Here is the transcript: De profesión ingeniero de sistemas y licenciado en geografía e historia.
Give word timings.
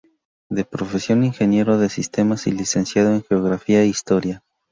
De 0.49 0.65
profesión 0.65 1.23
ingeniero 1.23 1.77
de 1.77 1.87
sistemas 1.87 2.47
y 2.47 2.51
licenciado 2.51 3.13
en 3.13 3.23
geografía 3.23 3.83
e 3.83 3.85
historia. 3.85 4.41